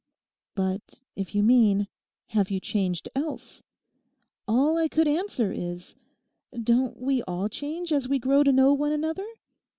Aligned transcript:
But 0.55 1.03
if 1.15 1.35
you 1.35 1.43
mean, 1.43 1.87
Have 2.29 2.49
you 2.49 2.59
changed 2.59 3.07
else? 3.13 3.61
All 4.47 4.75
I 4.75 4.87
could 4.87 5.07
answer 5.07 5.51
is, 5.51 5.93
Don't 6.59 6.97
we 6.99 7.21
all 7.27 7.47
change 7.49 7.93
as 7.93 8.09
we 8.09 8.17
grow 8.17 8.41
to 8.41 8.51
know 8.51 8.73
one 8.73 8.93
another? 8.93 9.27